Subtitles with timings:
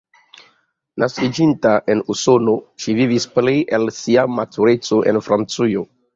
[1.03, 5.87] Naskiĝinta en Usono, ŝi vivis plej el sia matureco en Francujo.